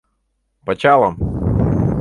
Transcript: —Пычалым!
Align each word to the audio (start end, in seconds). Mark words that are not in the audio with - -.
—Пычалым! 0.65 1.15